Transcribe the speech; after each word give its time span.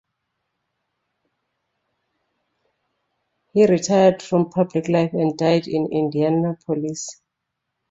He 3.53 3.67
retired 3.67 4.23
from 4.23 4.49
public 4.49 4.87
life 4.89 5.13
and 5.13 5.37
died 5.37 5.67
in 5.67 5.89
Indianapolis. 5.91 7.21